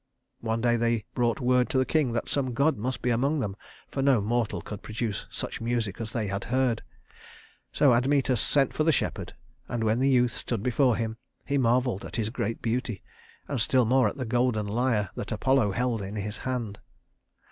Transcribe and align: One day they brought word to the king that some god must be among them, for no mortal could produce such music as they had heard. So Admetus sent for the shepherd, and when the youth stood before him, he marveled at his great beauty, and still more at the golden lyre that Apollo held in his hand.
One 0.39 0.61
day 0.61 0.77
they 0.77 1.05
brought 1.13 1.39
word 1.39 1.69
to 1.69 1.77
the 1.77 1.85
king 1.85 2.11
that 2.13 2.27
some 2.27 2.55
god 2.55 2.75
must 2.75 3.03
be 3.03 3.11
among 3.11 3.37
them, 3.37 3.55
for 3.87 4.01
no 4.01 4.19
mortal 4.19 4.59
could 4.59 4.81
produce 4.81 5.27
such 5.29 5.61
music 5.61 6.01
as 6.01 6.11
they 6.11 6.25
had 6.25 6.45
heard. 6.45 6.81
So 7.71 7.93
Admetus 7.93 8.41
sent 8.41 8.73
for 8.73 8.83
the 8.83 8.91
shepherd, 8.91 9.35
and 9.69 9.83
when 9.83 9.99
the 9.99 10.09
youth 10.09 10.31
stood 10.31 10.63
before 10.63 10.95
him, 10.95 11.17
he 11.45 11.59
marveled 11.59 12.03
at 12.03 12.15
his 12.15 12.31
great 12.31 12.63
beauty, 12.63 13.03
and 13.47 13.61
still 13.61 13.85
more 13.85 14.07
at 14.07 14.17
the 14.17 14.25
golden 14.25 14.65
lyre 14.65 15.11
that 15.13 15.31
Apollo 15.31 15.73
held 15.73 16.01
in 16.01 16.15
his 16.15 16.39
hand. 16.39 16.79